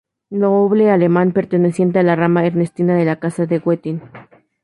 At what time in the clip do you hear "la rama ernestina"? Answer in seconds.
2.03-2.95